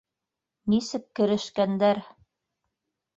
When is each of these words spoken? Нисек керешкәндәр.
Нисек 0.73 1.05
керешкәндәр. 1.19 2.01